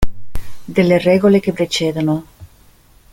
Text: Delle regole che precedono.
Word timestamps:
Delle 0.65 0.97
regole 0.97 1.39
che 1.39 1.53
precedono. 1.53 2.25